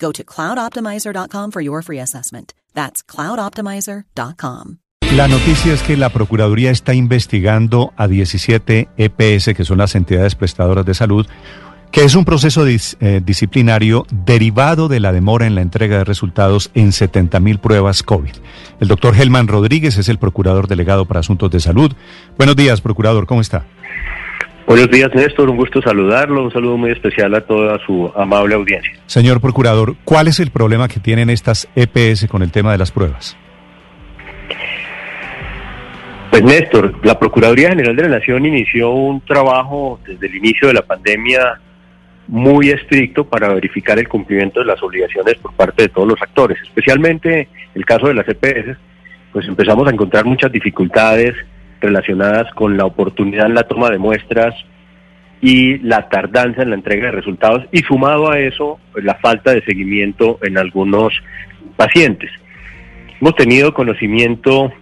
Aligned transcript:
Go 0.00 0.12
to 0.12 0.24
cloudoptimizer.com 0.24 1.50
for 1.52 1.62
your 1.62 1.82
free 1.82 2.00
assessment. 2.00 2.54
That's 2.74 3.02
cloudoptimizer.com. 3.04 4.78
La 5.16 5.26
noticia 5.26 5.74
es 5.74 5.82
que 5.82 5.96
la 5.96 6.10
Procuraduría 6.10 6.70
está 6.70 6.94
investigando 6.94 7.92
a 7.96 8.06
17 8.06 8.88
EPS, 8.96 9.54
que 9.56 9.64
son 9.64 9.78
las 9.78 9.96
entidades 9.96 10.36
prestadoras 10.36 10.86
de 10.86 10.94
salud, 10.94 11.26
que 11.90 12.04
es 12.04 12.14
un 12.14 12.24
proceso 12.24 12.64
eh, 12.66 13.20
disciplinario 13.24 14.06
derivado 14.12 14.86
de 14.86 15.00
la 15.00 15.12
demora 15.12 15.46
en 15.46 15.56
la 15.56 15.62
entrega 15.62 15.98
de 15.98 16.04
resultados 16.04 16.70
en 16.74 16.92
70 16.92 17.40
mil 17.40 17.58
pruebas 17.58 18.04
COVID. 18.04 18.34
El 18.78 18.86
doctor 18.86 19.16
Helman 19.16 19.48
Rodríguez 19.48 19.98
es 19.98 20.08
el 20.08 20.18
procurador 20.18 20.68
delegado 20.68 21.06
para 21.06 21.20
asuntos 21.20 21.50
de 21.50 21.58
salud. 21.58 21.92
Buenos 22.38 22.54
días, 22.54 22.80
procurador, 22.80 23.26
¿cómo 23.26 23.40
está? 23.40 23.66
Buenos 24.70 24.88
días, 24.88 25.12
Néstor. 25.16 25.50
Un 25.50 25.56
gusto 25.56 25.82
saludarlo. 25.82 26.44
Un 26.44 26.52
saludo 26.52 26.76
muy 26.76 26.92
especial 26.92 27.34
a 27.34 27.40
toda 27.40 27.76
su 27.84 28.08
amable 28.14 28.54
audiencia. 28.54 28.92
Señor 29.06 29.40
procurador, 29.40 29.96
¿cuál 30.04 30.28
es 30.28 30.38
el 30.38 30.52
problema 30.52 30.86
que 30.86 31.00
tienen 31.00 31.28
estas 31.28 31.68
EPS 31.74 32.28
con 32.28 32.40
el 32.44 32.52
tema 32.52 32.70
de 32.70 32.78
las 32.78 32.92
pruebas? 32.92 33.36
Pues 36.30 36.44
Néstor, 36.44 37.04
la 37.04 37.18
Procuraduría 37.18 37.70
General 37.70 37.96
de 37.96 38.02
la 38.02 38.18
Nación 38.20 38.46
inició 38.46 38.90
un 38.90 39.20
trabajo 39.22 39.98
desde 40.06 40.28
el 40.28 40.36
inicio 40.36 40.68
de 40.68 40.74
la 40.74 40.82
pandemia 40.82 41.60
muy 42.28 42.70
estricto 42.70 43.24
para 43.24 43.48
verificar 43.52 43.98
el 43.98 44.06
cumplimiento 44.06 44.60
de 44.60 44.66
las 44.66 44.80
obligaciones 44.84 45.34
por 45.38 45.52
parte 45.54 45.82
de 45.82 45.88
todos 45.88 46.06
los 46.06 46.22
actores, 46.22 46.58
especialmente 46.62 47.48
el 47.74 47.84
caso 47.84 48.06
de 48.06 48.14
las 48.14 48.28
EPS, 48.28 48.78
pues 49.32 49.48
empezamos 49.48 49.88
a 49.88 49.90
encontrar 49.90 50.24
muchas 50.26 50.52
dificultades 50.52 51.34
relacionadas 51.80 52.52
con 52.54 52.76
la 52.76 52.84
oportunidad 52.84 53.46
en 53.46 53.54
la 53.54 53.64
toma 53.64 53.90
de 53.90 53.98
muestras 53.98 54.54
y 55.40 55.78
la 55.78 56.08
tardanza 56.08 56.62
en 56.62 56.70
la 56.70 56.76
entrega 56.76 57.06
de 57.06 57.12
resultados 57.12 57.64
y 57.72 57.78
sumado 57.78 58.30
a 58.30 58.38
eso 58.38 58.78
pues, 58.92 59.04
la 59.04 59.14
falta 59.14 59.52
de 59.52 59.64
seguimiento 59.64 60.38
en 60.42 60.58
algunos 60.58 61.14
pacientes. 61.76 62.30
Hemos 63.20 63.34
tenido 63.36 63.72
conocimiento 63.72 64.72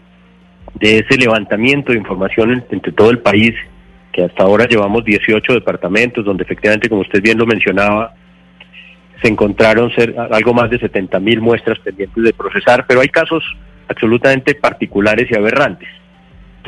de 0.74 0.98
ese 0.98 1.16
levantamiento 1.16 1.92
de 1.92 1.98
información 1.98 2.64
entre 2.70 2.92
todo 2.92 3.10
el 3.10 3.20
país, 3.20 3.54
que 4.12 4.24
hasta 4.24 4.42
ahora 4.42 4.66
llevamos 4.66 5.04
18 5.04 5.54
departamentos, 5.54 6.24
donde 6.24 6.44
efectivamente, 6.44 6.88
como 6.88 7.02
usted 7.02 7.22
bien 7.22 7.38
lo 7.38 7.46
mencionaba, 7.46 8.14
se 9.22 9.28
encontraron 9.28 9.91
ser 9.92 10.14
algo 10.31 10.54
más 10.54 10.70
de 10.70 10.78
70 10.78 11.19
mil 11.20 11.41
muestras 11.41 11.78
pendientes 11.81 12.22
de 12.22 12.32
procesar, 12.32 12.84
pero 12.87 13.00
hay 13.00 13.08
casos 13.08 13.42
absolutamente 13.88 14.54
particulares 14.54 15.28
y 15.31 15.37
aberrantes 15.37 15.88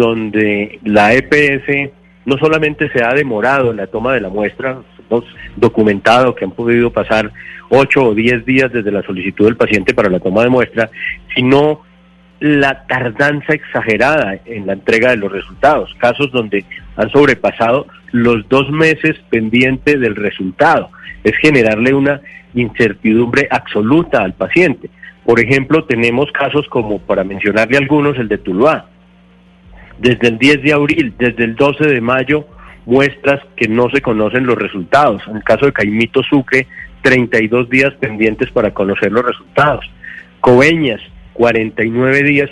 donde 0.01 0.79
la 0.83 1.13
EPS 1.13 1.93
no 2.25 2.39
solamente 2.39 2.89
se 2.91 3.05
ha 3.05 3.13
demorado 3.13 3.71
en 3.71 3.77
la 3.77 3.87
toma 3.87 4.15
de 4.15 4.23
la 4.23 4.31
muestra, 4.31 4.79
hemos 4.99 5.25
documentado 5.57 6.35
que 6.35 6.47
han 6.47 6.53
podido 6.53 6.91
pasar 6.91 7.31
8 7.69 8.03
o 8.03 8.15
10 8.15 8.47
días 8.47 8.73
desde 8.73 8.91
la 8.91 9.03
solicitud 9.03 9.45
del 9.45 9.59
paciente 9.59 9.93
para 9.93 10.09
la 10.09 10.19
toma 10.19 10.43
de 10.43 10.49
muestra, 10.49 10.89
sino 11.35 11.83
la 12.41 12.87
tardanza 12.87 13.53
exagerada 13.53 14.39
en 14.47 14.67
la 14.67 14.73
entrega 14.73 15.11
de 15.11 15.19
los 15.19 15.31
resultados, 15.31 15.95
casos 15.99 16.33
donde 16.33 16.65
han 16.97 17.11
sobrepasado 17.11 17.87
los 18.13 18.49
dos 18.49 18.71
meses 18.71 19.17
pendientes 19.29 20.01
del 20.01 20.17
resultado. 20.17 20.89
Es 21.25 21.37
generarle 21.37 21.93
una 21.93 22.23
incertidumbre 22.55 23.49
absoluta 23.51 24.23
al 24.23 24.33
paciente. 24.33 24.89
Por 25.27 25.41
ejemplo, 25.41 25.85
tenemos 25.85 26.33
casos 26.33 26.67
como, 26.71 27.01
para 27.01 27.23
mencionarle 27.23 27.77
algunos, 27.77 28.17
el 28.17 28.29
de 28.29 28.39
Tuluá, 28.39 28.87
desde 30.01 30.29
el 30.29 30.39
10 30.39 30.63
de 30.63 30.73
abril, 30.73 31.15
desde 31.19 31.45
el 31.45 31.55
12 31.55 31.87
de 31.87 32.01
mayo, 32.01 32.47
muestras 32.87 33.41
que 33.57 33.69
no 33.69 33.91
se 33.91 34.01
conocen 34.01 34.47
los 34.47 34.57
resultados. 34.57 35.23
En 35.29 35.37
el 35.37 35.45
caso 35.45 35.67
de 35.67 35.73
Caimito 35.73 36.23
Sucre, 36.23 36.67
32 37.03 37.69
días 37.69 37.93
pendientes 38.01 38.51
para 38.51 38.73
conocer 38.73 39.13
los 39.13 39.25
resultados. 39.25 39.85
Coveñas, 40.41 41.01
49 41.35 42.23
días 42.23 42.51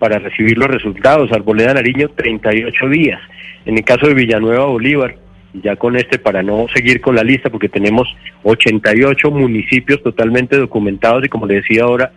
para 0.00 0.18
recibir 0.18 0.58
los 0.58 0.68
resultados. 0.68 1.30
Arboleda 1.32 1.74
Nariño, 1.74 2.08
38 2.08 2.88
días. 2.88 3.20
En 3.64 3.78
el 3.78 3.84
caso 3.84 4.08
de 4.08 4.14
Villanueva 4.14 4.64
Bolívar, 4.64 5.16
ya 5.54 5.76
con 5.76 5.96
este 5.96 6.18
para 6.18 6.42
no 6.42 6.66
seguir 6.74 7.00
con 7.00 7.14
la 7.14 7.22
lista, 7.22 7.48
porque 7.48 7.68
tenemos 7.68 8.08
88 8.42 9.30
municipios 9.30 10.02
totalmente 10.02 10.56
documentados 10.56 11.24
y 11.24 11.28
como 11.28 11.46
le 11.46 11.56
decía 11.56 11.84
ahora, 11.84 12.10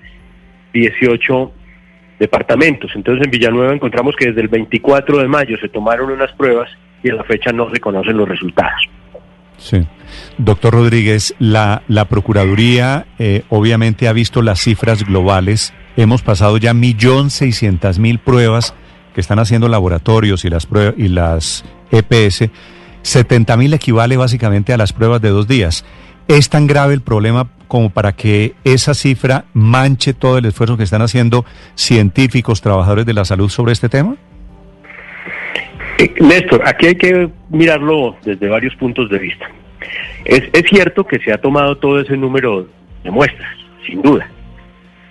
18 0.73 1.51
departamentos. 2.19 2.91
Entonces 2.95 3.25
en 3.25 3.31
Villanueva 3.31 3.73
encontramos 3.73 4.15
que 4.15 4.27
desde 4.27 4.41
el 4.41 4.47
24 4.47 5.19
de 5.19 5.27
mayo 5.27 5.57
se 5.59 5.69
tomaron 5.69 6.11
unas 6.11 6.31
pruebas 6.33 6.69
y 7.03 7.09
a 7.09 7.15
la 7.15 7.23
fecha 7.23 7.51
no 7.51 7.69
se 7.71 7.79
conocen 7.79 8.17
los 8.17 8.27
resultados. 8.27 8.81
Sí. 9.57 9.85
Doctor 10.37 10.73
Rodríguez, 10.73 11.33
la, 11.39 11.81
la 11.87 12.05
Procuraduría 12.05 13.05
eh, 13.19 13.43
obviamente 13.49 14.07
ha 14.07 14.13
visto 14.13 14.41
las 14.41 14.59
cifras 14.59 15.05
globales. 15.05 15.73
Hemos 15.97 16.21
pasado 16.21 16.57
ya 16.57 16.73
millón 16.73 17.29
seiscientas 17.29 17.99
mil 17.99 18.19
pruebas 18.19 18.73
que 19.13 19.21
están 19.21 19.39
haciendo 19.39 19.69
laboratorios 19.69 20.43
y 20.43 20.49
las, 20.49 20.65
pruebas, 20.65 20.95
y 20.97 21.07
las 21.07 21.63
EPS. 21.91 22.49
70 23.01 23.55
mil 23.57 23.73
equivale 23.73 24.17
básicamente 24.17 24.73
a 24.73 24.77
las 24.77 24.91
pruebas 24.91 25.21
de 25.21 25.29
dos 25.29 25.47
días. 25.47 25.85
¿Es 26.27 26.49
tan 26.49 26.67
grave 26.67 26.93
el 26.95 27.01
problema 27.01 27.49
como 27.67 27.89
para 27.89 28.13
que 28.13 28.53
esa 28.63 28.93
cifra 28.93 29.45
manche 29.53 30.13
todo 30.13 30.37
el 30.37 30.45
esfuerzo 30.45 30.77
que 30.77 30.83
están 30.83 31.01
haciendo 31.01 31.45
científicos, 31.75 32.61
trabajadores 32.61 33.05
de 33.05 33.13
la 33.13 33.25
salud 33.25 33.49
sobre 33.49 33.73
este 33.73 33.89
tema? 33.89 34.15
Eh, 35.97 36.13
Néstor, 36.19 36.61
aquí 36.67 36.87
hay 36.87 36.95
que 36.95 37.29
mirarlo 37.49 38.17
desde 38.23 38.47
varios 38.47 38.75
puntos 38.75 39.09
de 39.09 39.19
vista. 39.19 39.49
Es, 40.25 40.43
es 40.53 40.63
cierto 40.69 41.05
que 41.05 41.19
se 41.19 41.31
ha 41.31 41.37
tomado 41.37 41.77
todo 41.77 41.99
ese 41.99 42.17
número 42.17 42.67
de 43.03 43.11
muestras, 43.11 43.55
sin 43.85 44.01
duda, 44.01 44.27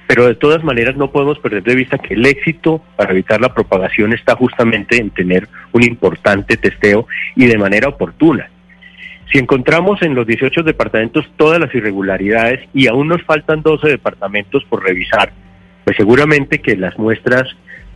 pero 0.06 0.26
de 0.26 0.34
todas 0.34 0.62
maneras 0.62 0.96
no 0.96 1.10
podemos 1.10 1.38
perder 1.38 1.62
de 1.62 1.74
vista 1.74 1.98
que 1.98 2.14
el 2.14 2.26
éxito 2.26 2.82
para 2.96 3.12
evitar 3.12 3.40
la 3.40 3.54
propagación 3.54 4.12
está 4.12 4.36
justamente 4.36 4.96
en 4.96 5.10
tener 5.10 5.48
un 5.72 5.82
importante 5.82 6.56
testeo 6.56 7.06
y 7.36 7.46
de 7.46 7.58
manera 7.58 7.88
oportuna. 7.88 8.50
Si 9.32 9.38
encontramos 9.38 10.02
en 10.02 10.14
los 10.14 10.26
18 10.26 10.62
departamentos 10.62 11.24
todas 11.36 11.58
las 11.58 11.74
irregularidades 11.74 12.68
y 12.72 12.86
aún 12.86 13.08
nos 13.08 13.22
faltan 13.22 13.62
12 13.62 13.88
departamentos 13.88 14.64
por 14.68 14.82
revisar, 14.84 15.32
pues 15.84 15.96
seguramente 15.96 16.60
que 16.60 16.76
las 16.76 16.98
muestras 16.98 17.44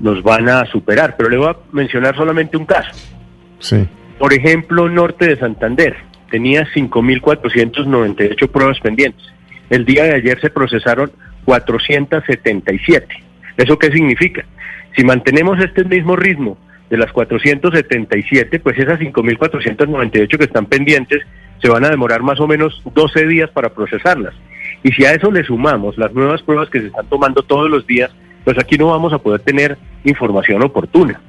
nos 0.00 0.22
van 0.22 0.49
a 0.49 0.65
superar. 0.66 1.16
Pero 1.16 1.30
le 1.30 1.36
voy 1.36 1.48
a 1.48 1.57
mencionar 1.72 2.16
solamente 2.16 2.57
un 2.57 2.66
caso. 2.66 2.91
Sí. 3.59 3.86
Por 4.19 4.33
ejemplo, 4.33 4.89
Norte 4.89 5.27
de 5.27 5.36
Santander 5.36 5.97
tenía 6.30 6.66
5.498 6.75 8.48
pruebas 8.51 8.80
pendientes. 8.80 9.25
El 9.71 9.84
día 9.84 10.04
de 10.04 10.15
ayer 10.15 10.41
se 10.41 10.51
procesaron 10.51 11.13
477. 11.45 13.07
¿Eso 13.57 13.78
qué 13.78 13.91
significa? 13.91 14.45
Si 14.97 15.04
mantenemos 15.04 15.59
este 15.60 15.84
mismo 15.84 16.16
ritmo 16.16 16.59
de 16.91 16.97
las 16.97 17.13
477, 17.13 18.61
pues 18.61 18.79
esas 18.79 18.99
5.498 18.99 20.39
que 20.39 20.45
están 20.45 20.67
pendientes 20.67 21.23
se 21.61 21.69
van 21.69 21.85
a 21.85 21.91
demorar 21.91 22.23
más 22.23 22.41
o 22.41 22.47
menos 22.47 22.83
12 22.95 23.27
días 23.27 23.51
para 23.51 23.71
procesarlas. 23.71 24.35
Y 24.83 24.93
si 24.93 25.05
a 25.05 25.13
eso 25.13 25.31
le 25.31 25.45
sumamos 25.45 25.99
las 25.99 26.13
nuevas 26.13 26.43
pruebas 26.43 26.71
que 26.71 26.81
se 26.81 26.87
están 26.87 27.07
tomando 27.07 27.43
todos 27.43 27.69
los 27.69 27.87
días, 27.87 28.11
pues 28.45 28.59
aquí 28.59 28.79
no 28.79 28.89
vamos 28.89 29.13
a 29.13 29.19
poder 29.19 29.41
tener 29.41 29.77
información 30.05 30.63
oportuna. 30.63 31.21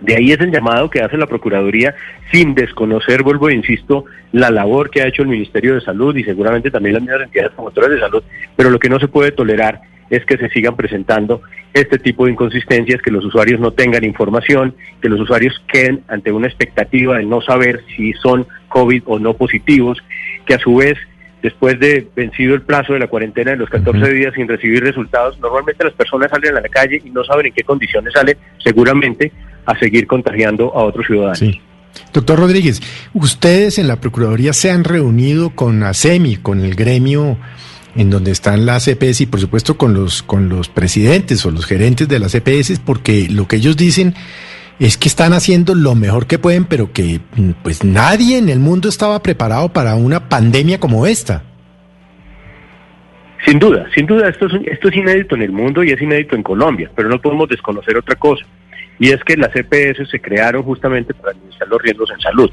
De 0.00 0.16
ahí 0.16 0.32
es 0.32 0.40
el 0.40 0.50
llamado 0.50 0.90
que 0.90 1.00
hace 1.00 1.16
la 1.16 1.26
Procuraduría 1.26 1.94
sin 2.30 2.54
desconocer, 2.54 3.22
vuelvo 3.22 3.48
e 3.48 3.54
insisto, 3.54 4.04
la 4.32 4.50
labor 4.50 4.90
que 4.90 5.00
ha 5.00 5.06
hecho 5.06 5.22
el 5.22 5.28
Ministerio 5.28 5.74
de 5.74 5.80
Salud 5.80 6.14
y 6.16 6.24
seguramente 6.24 6.70
también 6.70 6.94
las 6.94 7.02
mismas 7.02 7.22
entidades 7.22 7.52
promotoras 7.52 7.90
de 7.90 8.00
salud, 8.00 8.22
pero 8.56 8.70
lo 8.70 8.78
que 8.78 8.88
no 8.88 8.98
se 8.98 9.08
puede 9.08 9.30
tolerar 9.30 9.80
es 10.10 10.24
que 10.24 10.36
se 10.36 10.48
sigan 10.50 10.76
presentando 10.76 11.42
este 11.72 11.98
tipo 11.98 12.24
de 12.24 12.32
inconsistencias, 12.32 13.02
que 13.02 13.10
los 13.10 13.24
usuarios 13.24 13.60
no 13.60 13.72
tengan 13.72 14.04
información, 14.04 14.74
que 15.02 15.08
los 15.08 15.20
usuarios 15.20 15.60
queden 15.66 16.02
ante 16.08 16.30
una 16.32 16.46
expectativa 16.46 17.18
de 17.18 17.24
no 17.24 17.40
saber 17.40 17.82
si 17.96 18.12
son 18.14 18.46
COVID 18.68 19.02
o 19.06 19.18
no 19.18 19.34
positivos, 19.34 19.98
que 20.46 20.54
a 20.54 20.58
su 20.58 20.76
vez, 20.76 20.96
después 21.42 21.78
de 21.80 22.06
vencido 22.14 22.54
el 22.54 22.62
plazo 22.62 22.92
de 22.92 23.00
la 23.00 23.08
cuarentena 23.08 23.52
de 23.52 23.56
los 23.56 23.68
14 23.70 24.12
días 24.12 24.34
sin 24.34 24.46
recibir 24.46 24.84
resultados, 24.84 25.38
normalmente 25.40 25.84
las 25.84 25.94
personas 25.94 26.30
salen 26.30 26.56
a 26.56 26.60
la 26.60 26.68
calle 26.68 27.02
y 27.04 27.10
no 27.10 27.24
saben 27.24 27.46
en 27.46 27.52
qué 27.52 27.64
condiciones 27.64 28.12
salen, 28.12 28.36
seguramente 28.62 29.32
a 29.66 29.76
seguir 29.78 30.06
contagiando 30.06 30.72
a 30.74 30.84
otros 30.84 31.06
ciudadanos. 31.06 31.38
Sí. 31.38 31.60
Doctor 32.12 32.38
Rodríguez, 32.38 32.80
ustedes 33.12 33.78
en 33.78 33.88
la 33.88 33.96
Procuraduría 33.96 34.52
se 34.52 34.70
han 34.70 34.84
reunido 34.84 35.50
con 35.50 35.82
ASEMI, 35.82 36.36
con 36.36 36.60
el 36.60 36.74
gremio 36.74 37.38
en 37.96 38.10
donde 38.10 38.30
están 38.30 38.66
las 38.66 38.88
EPS 38.88 39.22
y 39.22 39.26
por 39.26 39.40
supuesto 39.40 39.76
con 39.76 39.94
los, 39.94 40.22
con 40.22 40.48
los 40.48 40.68
presidentes 40.68 41.44
o 41.46 41.50
los 41.50 41.66
gerentes 41.66 42.08
de 42.08 42.18
las 42.18 42.34
EPS, 42.34 42.80
porque 42.80 43.28
lo 43.30 43.46
que 43.46 43.56
ellos 43.56 43.76
dicen 43.76 44.14
es 44.80 44.98
que 44.98 45.08
están 45.08 45.32
haciendo 45.32 45.74
lo 45.74 45.94
mejor 45.94 46.26
que 46.26 46.38
pueden, 46.38 46.64
pero 46.64 46.92
que 46.92 47.20
pues 47.62 47.84
nadie 47.84 48.38
en 48.38 48.48
el 48.48 48.58
mundo 48.58 48.88
estaba 48.88 49.22
preparado 49.22 49.72
para 49.72 49.94
una 49.94 50.28
pandemia 50.28 50.80
como 50.80 51.06
esta. 51.06 51.42
Sin 53.46 53.58
duda, 53.58 53.86
sin 53.94 54.06
duda, 54.06 54.28
esto 54.30 54.46
es, 54.46 54.54
esto 54.66 54.88
es 54.88 54.96
inédito 54.96 55.34
en 55.34 55.42
el 55.42 55.52
mundo 55.52 55.84
y 55.84 55.90
es 55.90 56.00
inédito 56.00 56.34
en 56.34 56.42
Colombia, 56.42 56.90
pero 56.96 57.08
no 57.08 57.20
podemos 57.20 57.48
desconocer 57.48 57.96
otra 57.96 58.16
cosa, 58.16 58.44
y 58.98 59.10
es 59.10 59.22
que 59.22 59.36
las 59.36 59.54
EPS 59.54 60.08
se 60.10 60.20
crearon 60.20 60.62
justamente 60.62 61.12
para 61.12 61.32
administrar 61.32 61.68
los 61.68 61.82
riesgos 61.82 62.10
en 62.10 62.20
salud. 62.20 62.50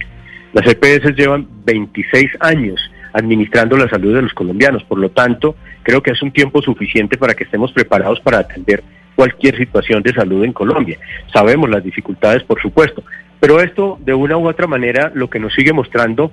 Las 0.54 0.68
EPS 0.68 1.16
llevan 1.16 1.48
26 1.66 2.30
años 2.42 2.91
administrando 3.13 3.78
la 3.78 3.90
salud 3.90 4.16
de 4.16 4.22
los 4.22 4.34
colombianos. 4.34 4.84
Por 4.84 5.00
lo 5.00 5.10
tanto, 5.10 5.56
creo 5.84 6.02
que 6.02 6.12
es 6.12 6.22
un 6.22 6.31
tiempo 6.31 6.62
suficiente 6.62 7.18
para 7.18 7.34
que 7.34 7.44
estemos 7.44 7.72
preparados 7.72 8.19
para 8.19 8.40
atender 8.40 8.84
cualquier 9.16 9.58
situación 9.58 10.02
de 10.02 10.13
salud 10.13 10.44
en 10.44 10.54
Colombia. 10.54 10.98
Sabemos 11.34 11.69
las 11.69 11.84
dificultades, 11.84 12.44
por 12.44 12.62
supuesto, 12.62 13.04
pero 13.40 13.60
esto 13.60 13.98
de 14.02 14.13
una 14.13 14.38
u 14.38 14.48
otra 14.48 14.68
manera 14.68 15.12
lo 15.13 15.30
que 15.30 15.40
nos 15.40 15.54
sigue 15.54 15.74
mostrando 15.74 16.31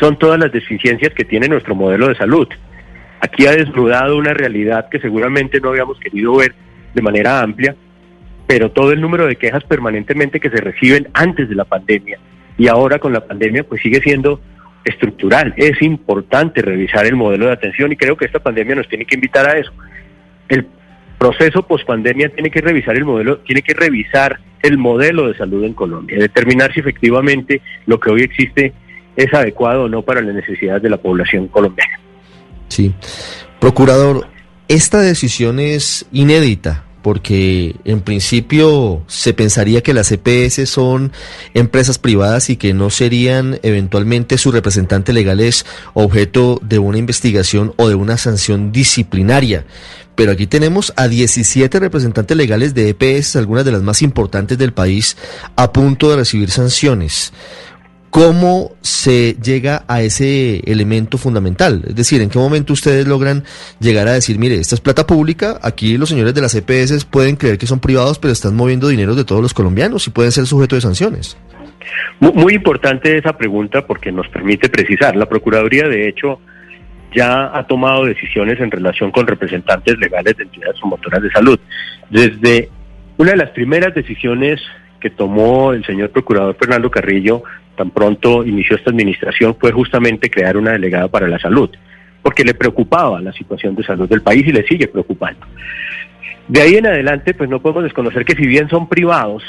son 0.00 0.18
todas 0.18 0.38
las 0.38 0.52
deficiencias 0.52 1.12
que 1.14 1.24
tiene 1.24 1.48
nuestro 1.48 1.74
modelo 1.74 2.08
de 2.08 2.16
salud. 2.16 2.48
Aquí 3.20 3.46
ha 3.46 3.52
desnudado 3.52 4.16
una 4.16 4.34
realidad 4.34 4.88
que 4.90 5.00
seguramente 5.00 5.60
no 5.60 5.70
habíamos 5.70 5.98
querido 5.98 6.36
ver 6.36 6.54
de 6.94 7.02
manera 7.02 7.40
amplia, 7.40 7.76
pero 8.46 8.70
todo 8.70 8.92
el 8.92 9.00
número 9.00 9.26
de 9.26 9.36
quejas 9.36 9.64
permanentemente 9.64 10.40
que 10.40 10.50
se 10.50 10.60
reciben 10.60 11.08
antes 11.14 11.48
de 11.48 11.54
la 11.54 11.64
pandemia 11.64 12.18
y 12.56 12.68
ahora 12.68 12.98
con 12.98 13.12
la 13.12 13.26
pandemia 13.26 13.64
pues 13.64 13.82
sigue 13.82 14.00
siendo 14.00 14.40
estructural. 14.84 15.54
Es 15.56 15.80
importante 15.82 16.62
revisar 16.62 17.06
el 17.06 17.16
modelo 17.16 17.46
de 17.46 17.52
atención 17.52 17.92
y 17.92 17.96
creo 17.96 18.16
que 18.16 18.26
esta 18.26 18.38
pandemia 18.38 18.74
nos 18.74 18.88
tiene 18.88 19.04
que 19.04 19.14
invitar 19.14 19.48
a 19.48 19.58
eso. 19.58 19.72
El 20.48 20.66
proceso 21.18 21.62
pospandemia 21.62 22.28
tiene 22.28 22.50
que 22.50 22.60
revisar 22.60 22.96
el 22.96 23.04
modelo, 23.04 23.38
tiene 23.38 23.62
que 23.62 23.74
revisar 23.74 24.38
el 24.62 24.78
modelo 24.78 25.28
de 25.28 25.36
salud 25.36 25.64
en 25.64 25.74
Colombia, 25.74 26.18
determinar 26.18 26.72
si 26.72 26.80
efectivamente 26.80 27.60
lo 27.86 28.00
que 28.00 28.10
hoy 28.10 28.22
existe 28.22 28.72
es 29.16 29.32
adecuado 29.32 29.84
o 29.84 29.88
no 29.88 30.02
para 30.02 30.20
las 30.20 30.34
necesidades 30.34 30.82
de 30.82 30.90
la 30.90 30.96
población 30.96 31.48
colombiana. 31.48 31.98
Sí. 32.68 32.92
Procurador, 33.60 34.26
esta 34.68 35.00
decisión 35.00 35.60
es 35.60 36.06
inédita 36.12 36.83
porque 37.04 37.76
en 37.84 38.00
principio 38.00 39.04
se 39.08 39.34
pensaría 39.34 39.82
que 39.82 39.92
las 39.92 40.10
EPS 40.10 40.66
son 40.70 41.12
empresas 41.52 41.98
privadas 41.98 42.48
y 42.48 42.56
que 42.56 42.72
no 42.72 42.88
serían 42.88 43.60
eventualmente 43.62 44.38
sus 44.38 44.54
representantes 44.54 45.14
legales 45.14 45.66
objeto 45.92 46.58
de 46.62 46.78
una 46.78 46.96
investigación 46.96 47.74
o 47.76 47.90
de 47.90 47.94
una 47.94 48.16
sanción 48.16 48.72
disciplinaria. 48.72 49.66
Pero 50.14 50.32
aquí 50.32 50.46
tenemos 50.46 50.94
a 50.96 51.06
17 51.06 51.78
representantes 51.78 52.36
legales 52.38 52.72
de 52.72 52.88
EPS, 52.88 53.36
algunas 53.36 53.66
de 53.66 53.72
las 53.72 53.82
más 53.82 54.00
importantes 54.00 54.56
del 54.56 54.72
país, 54.72 55.18
a 55.56 55.74
punto 55.74 56.08
de 56.08 56.16
recibir 56.16 56.50
sanciones. 56.50 57.34
¿Cómo 58.14 58.76
se 58.80 59.34
llega 59.42 59.82
a 59.88 60.00
ese 60.00 60.60
elemento 60.70 61.18
fundamental? 61.18 61.82
Es 61.84 61.96
decir, 61.96 62.22
¿en 62.22 62.30
qué 62.30 62.38
momento 62.38 62.72
ustedes 62.72 63.08
logran 63.08 63.42
llegar 63.80 64.06
a 64.06 64.12
decir, 64.12 64.38
mire, 64.38 64.54
esta 64.54 64.76
es 64.76 64.80
plata 64.80 65.04
pública, 65.04 65.58
aquí 65.60 65.98
los 65.98 66.10
señores 66.10 66.32
de 66.32 66.40
las 66.40 66.54
EPS 66.54 67.06
pueden 67.06 67.34
creer 67.34 67.58
que 67.58 67.66
son 67.66 67.80
privados, 67.80 68.20
pero 68.20 68.30
están 68.32 68.54
moviendo 68.54 68.86
dinero 68.86 69.16
de 69.16 69.24
todos 69.24 69.42
los 69.42 69.52
colombianos 69.52 70.06
y 70.06 70.10
pueden 70.10 70.30
ser 70.30 70.46
sujetos 70.46 70.76
de 70.76 70.80
sanciones? 70.82 71.36
Muy, 72.20 72.54
importante 72.54 73.18
esa 73.18 73.36
pregunta 73.36 73.84
porque 73.84 74.12
nos 74.12 74.28
permite 74.28 74.68
precisar. 74.68 75.16
La 75.16 75.26
Procuraduría, 75.26 75.88
de 75.88 76.08
hecho, 76.08 76.38
ya 77.12 77.50
ha 77.52 77.66
tomado 77.66 78.04
decisiones 78.04 78.60
en 78.60 78.70
relación 78.70 79.10
con 79.10 79.26
representantes 79.26 79.98
legales 79.98 80.36
de 80.36 80.44
entidades 80.44 80.78
promotoras 80.78 81.20
de 81.20 81.32
salud. 81.32 81.58
Desde 82.10 82.68
una 83.16 83.32
de 83.32 83.38
las 83.38 83.50
primeras 83.50 83.92
decisiones 83.92 84.60
que 85.00 85.10
tomó 85.10 85.72
el 85.72 85.84
señor 85.84 86.10
Procurador 86.10 86.56
Fernando 86.56 86.92
Carrillo 86.92 87.42
tan 87.76 87.90
pronto 87.90 88.44
inició 88.44 88.76
esta 88.76 88.90
administración 88.90 89.56
fue 89.58 89.72
justamente 89.72 90.30
crear 90.30 90.56
una 90.56 90.72
delegada 90.72 91.08
para 91.08 91.28
la 91.28 91.38
salud, 91.38 91.70
porque 92.22 92.44
le 92.44 92.54
preocupaba 92.54 93.20
la 93.20 93.32
situación 93.32 93.74
de 93.74 93.84
salud 93.84 94.08
del 94.08 94.22
país 94.22 94.46
y 94.46 94.52
le 94.52 94.66
sigue 94.66 94.88
preocupando. 94.88 95.46
De 96.48 96.60
ahí 96.60 96.74
en 96.74 96.86
adelante, 96.86 97.34
pues 97.34 97.48
no 97.48 97.60
podemos 97.60 97.84
desconocer 97.84 98.24
que 98.24 98.34
si 98.34 98.46
bien 98.46 98.68
son 98.68 98.88
privados, 98.88 99.42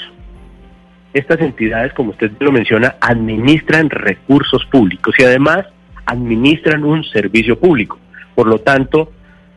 estas 1.13 1.39
entidades, 1.39 1.93
como 1.93 2.11
usted 2.11 2.31
lo 2.39 2.51
menciona, 2.51 2.95
administran 2.99 3.89
recursos 3.89 4.65
públicos 4.65 5.15
y 5.17 5.23
además 5.23 5.65
administran 6.05 6.83
un 6.83 7.03
servicio 7.05 7.57
público. 7.57 7.99
Por 8.35 8.47
lo 8.47 8.59
tanto, 8.59 9.11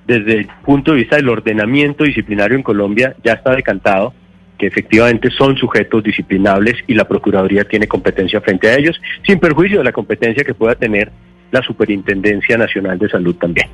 desde 0.06 0.38
el 0.38 0.48
punto 0.64 0.92
de 0.92 0.98
vista 0.98 1.16
del 1.16 1.28
ordenamiento 1.28 2.04
disciplinario 2.04 2.56
en 2.56 2.62
Colombia, 2.62 3.14
ya 3.24 3.32
está 3.32 3.54
decantado 3.54 4.14
que 4.58 4.66
efectivamente 4.66 5.30
son 5.30 5.56
sujetos 5.56 6.02
disciplinables 6.02 6.74
y 6.86 6.94
la 6.94 7.06
Procuraduría 7.06 7.64
tiene 7.64 7.86
competencia 7.86 8.40
frente 8.40 8.68
a 8.68 8.74
ellos, 8.74 9.00
sin 9.26 9.38
perjuicio 9.38 9.78
de 9.78 9.84
la 9.84 9.92
competencia 9.92 10.44
que 10.44 10.54
pueda 10.54 10.74
tener 10.74 11.10
la 11.50 11.62
Superintendencia 11.62 12.58
Nacional 12.58 12.98
de 12.98 13.08
Salud 13.08 13.36
también. 13.36 13.68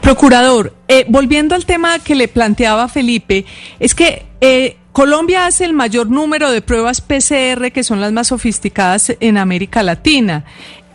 Procurador, 0.00 0.74
eh, 0.86 1.04
volviendo 1.08 1.54
al 1.54 1.64
tema 1.64 1.98
que 1.98 2.14
le 2.14 2.28
planteaba 2.28 2.88
Felipe, 2.88 3.44
es 3.80 3.94
que 3.94 4.22
eh, 4.40 4.76
Colombia 4.92 5.46
hace 5.46 5.64
el 5.64 5.72
mayor 5.72 6.08
número 6.08 6.50
de 6.50 6.62
pruebas 6.62 7.00
PCR 7.00 7.72
que 7.72 7.82
son 7.82 8.00
las 8.00 8.12
más 8.12 8.28
sofisticadas 8.28 9.16
en 9.18 9.38
América 9.38 9.82
Latina. 9.82 10.44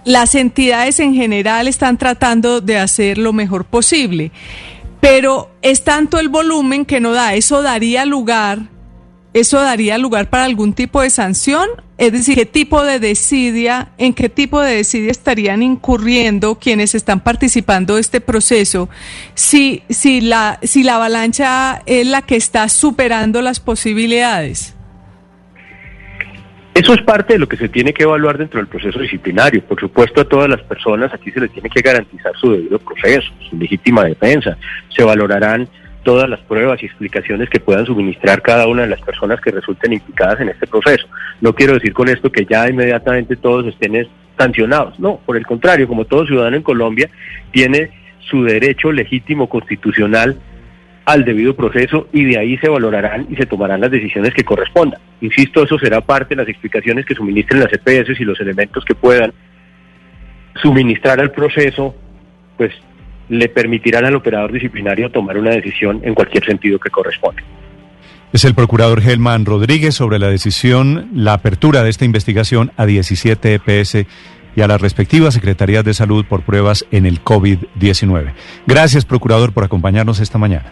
Las 0.05 0.35
entidades 0.35 0.99
en 0.99 1.13
general 1.13 1.67
están 1.67 1.97
tratando 1.97 2.61
de 2.61 2.77
hacer 2.77 3.17
lo 3.17 3.33
mejor 3.33 3.65
posible 3.65 4.31
pero 4.99 5.49
es 5.61 5.83
tanto 5.83 6.19
el 6.19 6.29
volumen 6.29 6.85
que 6.85 6.99
no 6.99 7.13
da, 7.13 7.33
eso 7.35 7.61
daría 7.61 8.05
lugar, 8.05 8.69
eso 9.33 9.59
daría 9.61 9.97
lugar 9.97 10.29
para 10.29 10.45
algún 10.45 10.73
tipo 10.73 11.01
de 11.01 11.09
sanción, 11.09 11.67
es 11.97 12.11
decir, 12.11 12.35
qué 12.35 12.45
tipo 12.45 12.83
de 12.83 12.99
desidia, 12.99 13.91
en 13.97 14.13
qué 14.13 14.29
tipo 14.29 14.61
de 14.61 14.75
desidia 14.75 15.11
estarían 15.11 15.61
incurriendo 15.61 16.55
quienes 16.55 16.95
están 16.95 17.19
participando 17.19 17.95
de 17.95 18.01
este 18.01 18.21
proceso, 18.21 18.89
si, 19.35 19.83
si 19.89 20.21
la, 20.21 20.59
si 20.63 20.83
la 20.83 20.95
avalancha 20.95 21.83
es 21.85 22.07
la 22.07 22.21
que 22.21 22.37
está 22.37 22.69
superando 22.69 23.41
las 23.41 23.59
posibilidades. 23.59 24.75
Eso 26.79 26.93
es 26.93 27.01
parte 27.01 27.33
de 27.33 27.39
lo 27.39 27.47
que 27.49 27.57
se 27.57 27.67
tiene 27.67 27.93
que 27.93 28.03
evaluar 28.03 28.37
dentro 28.37 28.57
del 28.57 28.67
proceso 28.67 28.99
disciplinario. 28.99 29.61
Por 29.61 29.77
supuesto, 29.77 30.21
a 30.21 30.23
todas 30.23 30.49
las 30.49 30.61
personas 30.61 31.13
aquí 31.13 31.29
se 31.29 31.41
les 31.41 31.51
tiene 31.51 31.69
que 31.69 31.81
garantizar 31.81 32.31
su 32.39 32.53
debido 32.53 32.79
proceso, 32.79 33.29
su 33.49 33.57
legítima 33.57 34.05
defensa. 34.05 34.57
Se 34.95 35.03
valorarán 35.03 35.67
todas 36.03 36.29
las 36.29 36.39
pruebas 36.39 36.81
y 36.81 36.85
explicaciones 36.85 37.49
que 37.49 37.59
puedan 37.59 37.85
suministrar 37.85 38.41
cada 38.41 38.65
una 38.67 38.83
de 38.83 38.87
las 38.87 39.01
personas 39.01 39.41
que 39.41 39.51
resulten 39.51 39.91
implicadas 39.91 40.39
en 40.39 40.47
este 40.47 40.67
proceso. 40.67 41.05
No 41.41 41.53
quiero 41.53 41.73
decir 41.73 41.91
con 41.91 42.07
esto 42.07 42.31
que 42.31 42.45
ya 42.45 42.69
inmediatamente 42.69 43.35
todos 43.35 43.67
estén 43.67 44.07
sancionados. 44.37 44.97
No, 45.01 45.19
por 45.25 45.35
el 45.35 45.45
contrario, 45.45 45.85
como 45.85 46.05
todo 46.05 46.25
ciudadano 46.25 46.55
en 46.55 46.63
Colombia 46.63 47.09
tiene 47.51 47.91
su 48.21 48.45
derecho 48.45 48.93
legítimo 48.93 49.49
constitucional 49.49 50.37
al 51.09 51.25
debido 51.25 51.55
proceso 51.55 52.07
y 52.13 52.23
de 52.23 52.37
ahí 52.37 52.55
se 52.59 52.69
valorarán 52.69 53.25
y 53.31 53.35
se 53.35 53.47
tomarán 53.47 53.81
las 53.81 53.89
decisiones 53.89 54.31
que 54.31 54.43
correspondan. 54.43 55.01
Insisto, 55.21 55.63
eso 55.63 55.79
será 55.79 56.01
parte 56.01 56.35
de 56.35 56.41
las 56.43 56.47
explicaciones 56.47 57.03
que 57.03 57.15
suministren 57.15 57.61
las 57.61 57.73
EPS 57.73 58.19
y 58.19 58.25
los 58.25 58.39
elementos 58.39 58.85
que 58.85 58.93
puedan 58.93 59.33
suministrar 60.61 61.19
al 61.19 61.31
proceso, 61.31 61.95
pues 62.57 62.73
le 63.27 63.49
permitirán 63.49 64.05
al 64.05 64.17
operador 64.17 64.51
disciplinario 64.51 65.09
tomar 65.09 65.35
una 65.39 65.49
decisión 65.49 65.99
en 66.03 66.13
cualquier 66.13 66.45
sentido 66.45 66.77
que 66.77 66.91
corresponda. 66.91 67.41
Es 68.31 68.45
el 68.45 68.53
procurador 68.53 69.01
Gelman 69.01 69.45
Rodríguez 69.45 69.95
sobre 69.95 70.19
la 70.19 70.27
decisión, 70.27 71.09
la 71.15 71.33
apertura 71.33 71.81
de 71.81 71.89
esta 71.89 72.05
investigación 72.05 72.71
a 72.77 72.85
17 72.85 73.55
EPS 73.55 74.05
y 74.55 74.61
a 74.61 74.67
las 74.67 74.79
respectivas 74.79 75.33
secretarías 75.33 75.83
de 75.83 75.95
salud 75.95 76.23
por 76.25 76.43
pruebas 76.43 76.85
en 76.91 77.07
el 77.07 77.23
COVID-19. 77.23 78.33
Gracias, 78.67 79.05
procurador, 79.05 79.53
por 79.53 79.63
acompañarnos 79.63 80.19
esta 80.19 80.37
mañana. 80.37 80.71